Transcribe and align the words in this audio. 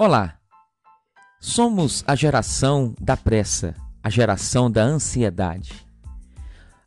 Olá! 0.00 0.34
Somos 1.40 2.04
a 2.06 2.14
geração 2.14 2.94
da 3.00 3.16
pressa, 3.16 3.74
a 4.00 4.08
geração 4.08 4.70
da 4.70 4.80
ansiedade. 4.80 5.72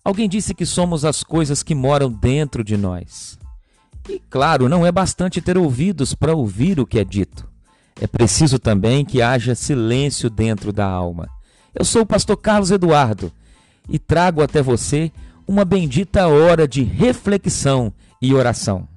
Alguém 0.02 0.29
disse 0.29 0.54
que 0.54 0.65
somos 0.65 1.04
as 1.04 1.21
coisas 1.21 1.61
que 1.61 1.75
moram 1.75 2.09
dentro 2.09 2.63
de 2.63 2.77
nós. 2.77 3.38
E 4.07 4.18
claro, 4.29 4.70
não 4.70 4.86
é 4.86 4.93
bastante 4.93 5.41
ter 5.41 5.57
ouvidos 5.57 6.16
para 6.16 6.34
ouvir 6.34 6.79
o 6.79 6.88
que 6.88 7.00
é 7.00 7.04
dito. 7.04 7.45
É 8.00 8.07
preciso 8.07 8.57
também 8.57 9.04
que 9.04 9.21
haja 9.21 9.55
silêncio 9.55 10.30
dentro 10.30 10.71
da 10.71 10.86
alma. 10.86 11.28
Eu 11.75 11.84
sou 11.84 12.04
o 12.04 12.05
pastor 12.05 12.38
Carlos 12.38 12.71
Eduardo 12.71 13.30
e 13.89 14.00
trago 14.00 14.41
até 14.41 14.62
você 14.62 15.12
uma 15.46 15.66
bendita 15.66 16.30
hora 16.30 16.66
de 16.66 16.82
reflexão 16.82 17.91
e 18.21 18.34
oração. 18.34 18.88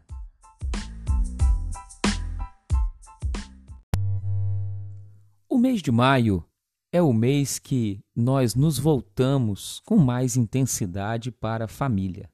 Mês 5.74 5.82
de 5.82 5.90
maio 5.90 6.44
é 6.92 7.02
o 7.02 7.12
mês 7.12 7.58
que 7.58 8.00
nós 8.14 8.54
nos 8.54 8.78
voltamos 8.78 9.80
com 9.84 9.96
mais 9.96 10.36
intensidade 10.36 11.32
para 11.32 11.64
a 11.64 11.68
família. 11.68 12.30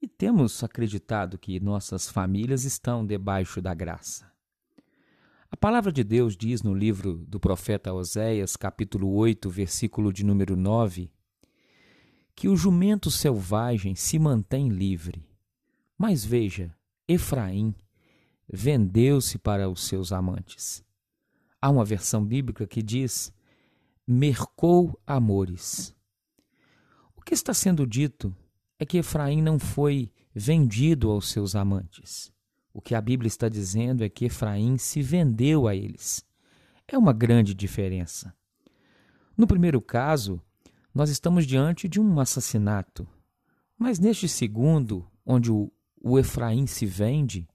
E 0.00 0.06
temos 0.06 0.62
acreditado 0.62 1.36
que 1.36 1.58
nossas 1.58 2.08
famílias 2.08 2.62
estão 2.62 3.04
debaixo 3.04 3.60
da 3.60 3.74
graça. 3.74 4.30
A 5.50 5.56
palavra 5.56 5.90
de 5.90 6.04
Deus 6.04 6.36
diz 6.36 6.62
no 6.62 6.72
livro 6.72 7.24
do 7.26 7.40
profeta 7.40 7.92
Oséias, 7.92 8.54
capítulo 8.54 9.12
8, 9.12 9.50
versículo 9.50 10.12
de 10.12 10.24
número 10.24 10.54
9, 10.54 11.10
que 12.36 12.46
o 12.46 12.56
jumento 12.56 13.10
selvagem 13.10 13.96
se 13.96 14.16
mantém 14.16 14.68
livre. 14.68 15.26
Mas 15.98 16.24
veja, 16.24 16.72
Efraim 17.08 17.74
vendeu-se 18.48 19.38
para 19.38 19.68
os 19.68 19.88
seus 19.88 20.12
amantes. 20.12 20.85
Há 21.60 21.70
uma 21.70 21.84
versão 21.84 22.24
bíblica 22.24 22.66
que 22.66 22.82
diz: 22.82 23.32
mercou 24.06 25.00
amores. 25.06 25.94
O 27.16 27.22
que 27.22 27.34
está 27.34 27.52
sendo 27.52 27.86
dito 27.86 28.34
é 28.78 28.86
que 28.86 28.98
Efraim 28.98 29.42
não 29.42 29.58
foi 29.58 30.12
vendido 30.34 31.10
aos 31.10 31.30
seus 31.30 31.56
amantes. 31.56 32.32
O 32.72 32.80
que 32.80 32.94
a 32.94 33.00
Bíblia 33.00 33.28
está 33.28 33.48
dizendo 33.48 34.04
é 34.04 34.08
que 34.08 34.26
Efraim 34.26 34.76
se 34.76 35.00
vendeu 35.00 35.66
a 35.66 35.74
eles. 35.74 36.24
É 36.86 36.96
uma 36.96 37.12
grande 37.12 37.54
diferença. 37.54 38.34
No 39.36 39.46
primeiro 39.46 39.80
caso, 39.80 40.40
nós 40.94 41.10
estamos 41.10 41.46
diante 41.46 41.88
de 41.88 42.00
um 42.00 42.20
assassinato. 42.20 43.08
Mas 43.78 43.98
neste 43.98 44.28
segundo, 44.28 45.06
onde 45.24 45.50
o, 45.50 45.72
o 46.00 46.18
Efraim 46.18 46.66
se 46.66 46.86
vende, 46.86 47.48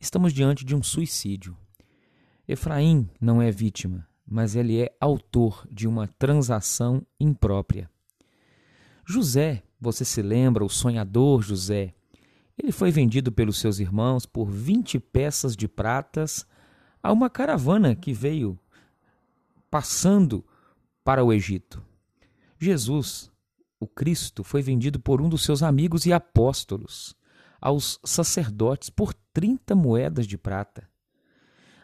estamos 0.00 0.32
diante 0.32 0.64
de 0.64 0.74
um 0.74 0.82
suicídio. 0.82 1.56
Efraim 2.48 3.10
não 3.20 3.42
é 3.42 3.50
vítima, 3.50 4.08
mas 4.26 4.56
ele 4.56 4.80
é 4.80 4.96
autor 4.98 5.68
de 5.70 5.86
uma 5.86 6.08
transação 6.08 7.06
imprópria. 7.20 7.90
José, 9.04 9.62
você 9.78 10.02
se 10.02 10.22
lembra, 10.22 10.64
o 10.64 10.68
sonhador 10.68 11.42
José, 11.42 11.94
ele 12.56 12.72
foi 12.72 12.90
vendido 12.90 13.30
pelos 13.30 13.58
seus 13.58 13.78
irmãos 13.78 14.24
por 14.24 14.50
20 14.50 14.98
peças 14.98 15.54
de 15.54 15.68
pratas 15.68 16.46
a 17.02 17.12
uma 17.12 17.28
caravana 17.28 17.94
que 17.94 18.14
veio 18.14 18.58
passando 19.70 20.42
para 21.04 21.22
o 21.22 21.32
Egito. 21.32 21.84
Jesus, 22.58 23.30
o 23.78 23.86
Cristo, 23.86 24.42
foi 24.42 24.62
vendido 24.62 24.98
por 24.98 25.20
um 25.20 25.28
dos 25.28 25.44
seus 25.44 25.62
amigos 25.62 26.06
e 26.06 26.14
apóstolos 26.14 27.14
aos 27.60 28.00
sacerdotes 28.02 28.88
por 28.88 29.12
30 29.34 29.74
moedas 29.74 30.26
de 30.26 30.38
prata. 30.38 30.88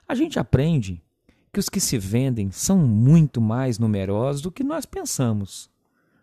A 0.06 0.14
gente 0.14 0.38
aprende 0.38 1.02
que 1.52 1.60
os 1.60 1.68
que 1.68 1.80
se 1.80 1.96
vendem 1.96 2.50
são 2.50 2.78
muito 2.78 3.40
mais 3.40 3.78
numerosos 3.78 4.42
do 4.42 4.52
que 4.52 4.64
nós 4.64 4.84
pensamos. 4.84 5.70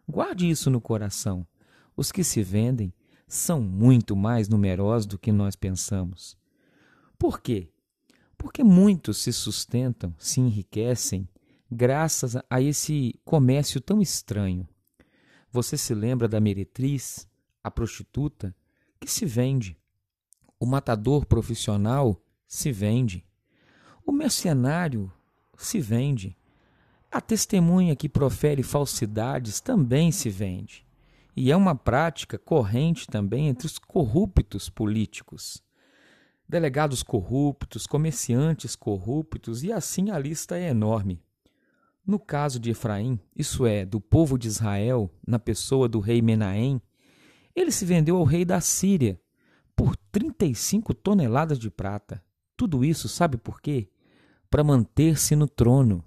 Guarde 0.08 0.50
isso 0.50 0.70
no 0.70 0.82
coração. 0.82 1.48
Os 1.96 2.12
que 2.12 2.24
se 2.24 2.44
vendem 2.44 2.94
são 3.28 3.62
muito 3.62 4.16
mais 4.16 4.50
numerosos 4.50 5.06
do 5.06 5.18
que 5.18 5.32
nós 5.32 5.56
pensamos. 5.56 6.38
Por 7.18 7.40
quê? 7.40 7.70
Porque 8.38 8.64
muitos 8.64 9.20
se 9.20 9.32
sustentam, 9.32 10.14
se 10.18 10.42
enriquecem, 10.42 11.28
graças 11.72 12.36
a 12.50 12.62
esse 12.62 13.18
comércio 13.24 13.80
tão 13.80 14.02
estranho. 14.02 14.68
Você 15.50 15.78
se 15.78 15.94
lembra 15.94 16.28
da 16.28 16.40
meretriz, 16.40 17.28
a 17.64 17.72
prostituta, 17.72 18.54
que 19.00 19.10
se 19.10 19.26
vende. 19.26 19.78
O 20.60 20.66
matador 20.66 21.26
profissional 21.26 22.22
se 22.48 22.72
vende. 22.72 23.26
O 24.06 24.12
mercenário 24.12 25.12
se 25.58 25.80
vende. 25.80 26.36
A 27.12 27.22
testemunha 27.22 27.96
que 27.96 28.10
profere 28.10 28.64
falsidades 28.64 29.60
também 29.60 30.12
se 30.12 30.30
vende. 30.30 30.86
E 31.36 31.52
é 31.52 31.56
uma 31.56 31.76
prática 31.76 32.38
corrente 32.38 33.08
também 33.08 33.48
entre 33.48 33.66
os 33.66 33.78
corruptos 33.78 34.70
políticos. 34.70 35.64
Delegados 36.48 37.04
corruptos, 37.04 37.88
comerciantes 37.88 38.76
corruptos, 38.76 39.64
e 39.64 39.72
assim 39.72 40.10
a 40.10 40.20
lista 40.20 40.58
é 40.58 40.70
enorme. 40.70 41.22
No 42.06 42.20
caso 42.20 42.60
de 42.60 42.72
Efraim, 42.72 43.20
isso 43.36 43.66
é, 43.66 43.86
do 43.86 44.02
povo 44.02 44.38
de 44.38 44.48
Israel, 44.48 45.10
na 45.26 45.40
pessoa 45.40 45.88
do 45.88 46.00
rei 46.00 46.22
Menahem, 46.22 46.82
ele 47.56 47.72
se 47.72 47.86
vendeu 47.86 48.18
ao 48.18 48.24
rei 48.24 48.44
da 48.44 48.60
Síria 48.60 49.20
por 49.76 49.96
35 50.12 50.94
toneladas 50.94 51.60
de 51.60 51.70
prata. 51.70 52.24
Tudo 52.62 52.86
isso, 52.86 53.10
sabe 53.10 53.38
por 53.38 53.60
quê? 53.60 53.88
Para 54.48 54.64
manter-se 54.64 55.36
no 55.36 55.48
trono. 55.48 56.06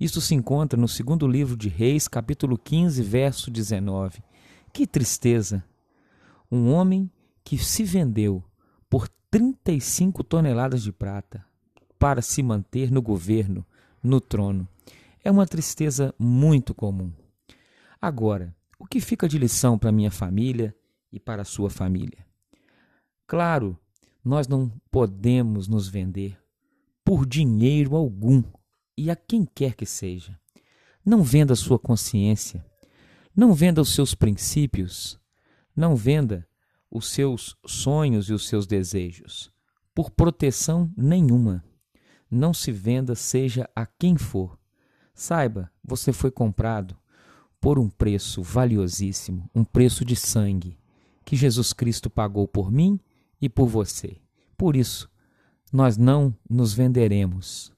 Isso 0.00 0.20
se 0.20 0.34
encontra 0.34 0.76
no 0.76 0.88
segundo 0.88 1.28
livro 1.28 1.56
de 1.56 1.68
Reis, 1.68 2.08
capítulo 2.08 2.58
15, 2.58 3.00
verso 3.04 3.52
19. 3.52 4.20
Que 4.72 4.84
tristeza! 4.84 5.62
Um 6.50 6.72
homem 6.72 7.08
que 7.44 7.56
se 7.56 7.84
vendeu 7.84 8.42
por 8.90 9.08
35 9.30 10.24
toneladas 10.24 10.82
de 10.82 10.90
prata 10.90 11.46
para 11.96 12.20
se 12.20 12.42
manter 12.42 12.90
no 12.90 13.00
governo, 13.00 13.64
no 14.02 14.20
trono. 14.20 14.66
É 15.22 15.30
uma 15.30 15.46
tristeza 15.46 16.12
muito 16.18 16.74
comum. 16.74 17.12
Agora, 18.02 18.52
o 18.76 18.86
que 18.86 19.00
fica 19.00 19.28
de 19.28 19.38
lição 19.38 19.78
para 19.78 19.92
minha 19.92 20.10
família 20.10 20.74
e 21.12 21.20
para 21.20 21.42
a 21.42 21.44
sua 21.44 21.70
família? 21.70 22.26
Claro, 23.24 23.78
nós 24.26 24.48
não 24.48 24.68
podemos 24.90 25.68
nos 25.68 25.86
vender 25.86 26.36
por 27.04 27.24
dinheiro 27.24 27.94
algum 27.94 28.42
e 28.98 29.08
a 29.08 29.14
quem 29.14 29.44
quer 29.44 29.76
que 29.76 29.86
seja. 29.86 30.36
Não 31.04 31.22
venda 31.22 31.52
a 31.52 31.56
sua 31.56 31.78
consciência, 31.78 32.66
não 33.36 33.54
venda 33.54 33.80
os 33.80 33.94
seus 33.94 34.16
princípios, 34.16 35.16
não 35.76 35.94
venda 35.94 36.44
os 36.90 37.08
seus 37.08 37.56
sonhos 37.64 38.28
e 38.28 38.32
os 38.32 38.48
seus 38.48 38.66
desejos 38.66 39.52
por 39.94 40.10
proteção 40.10 40.92
nenhuma. 40.96 41.64
Não 42.28 42.52
se 42.52 42.72
venda, 42.72 43.14
seja 43.14 43.70
a 43.76 43.86
quem 43.86 44.16
for. 44.16 44.58
Saiba, 45.14 45.70
você 45.84 46.12
foi 46.12 46.32
comprado 46.32 46.96
por 47.60 47.78
um 47.78 47.88
preço 47.88 48.42
valiosíssimo, 48.42 49.48
um 49.54 49.62
preço 49.62 50.04
de 50.04 50.16
sangue 50.16 50.76
que 51.24 51.36
Jesus 51.36 51.72
Cristo 51.72 52.10
pagou 52.10 52.48
por 52.48 52.72
mim 52.72 52.98
e 53.40 53.48
por 53.48 53.66
você. 53.66 54.16
Por 54.56 54.76
isso, 54.76 55.10
nós 55.72 55.96
não 55.96 56.34
nos 56.48 56.72
venderemos, 56.72 57.72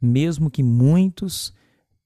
mesmo 0.00 0.50
que 0.50 0.62
muitos 0.62 1.54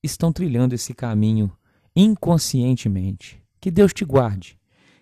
estão 0.02 0.32
trilhando 0.32 0.74
esse 0.74 0.92
caminho 0.92 1.50
inconscientemente. 1.94 3.42
Que 3.60 3.70
Deus 3.70 3.92
te 3.92 4.04
guarde, 4.04 4.58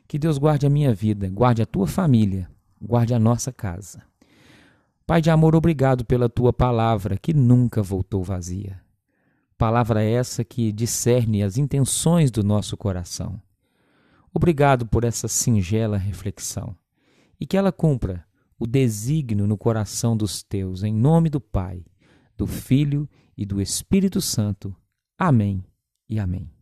que 0.09 0.19
Deus 0.19 0.39
guarde 0.39 0.67
a 0.67 0.71
minha 0.71 0.95
vida, 0.95 1.29
guarde 1.29 1.63
a 1.63 1.67
tua 1.67 1.87
família, 1.87 2.49
guarde 2.81 3.13
a 3.13 3.19
nossa 3.19 3.53
casa. 3.53 4.03
Pai 5.07 5.21
de 5.21 5.31
amor, 5.31 5.55
obrigado 5.55 6.05
pela 6.05 6.29
tua 6.29 6.53
palavra 6.53 7.19
que 7.19 7.35
nunca 7.35 7.83
voltou 7.83 8.25
vazia. 8.25 8.81
Palavra 9.59 10.03
essa 10.03 10.45
que 10.45 10.73
discerne 10.73 11.43
as 11.43 11.57
intenções 11.57 12.31
do 12.31 12.43
nosso 12.43 12.77
coração. 12.77 13.41
Obrigado 14.33 14.87
por 14.87 15.05
essa 15.05 15.29
singela 15.29 15.97
reflexão 15.97 16.77
e 17.41 17.47
que 17.47 17.57
ela 17.57 17.73
cumpra 17.73 18.27
o 18.59 18.67
desígnio 18.67 19.47
no 19.47 19.59
coração 19.59 20.17
dos 20.17 20.43
teus, 20.43 20.83
em 20.83 20.95
nome 20.95 21.29
do 21.29 21.41
Pai, 21.41 21.85
do 22.37 22.47
Filho 22.47 23.09
e 23.37 23.45
do 23.45 23.61
Espírito 23.61 24.21
Santo. 24.21 24.75
Amém 25.19 25.65
e 26.09 26.19
amém. 26.19 26.56